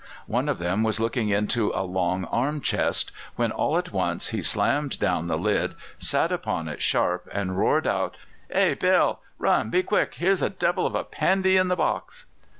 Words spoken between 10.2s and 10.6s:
a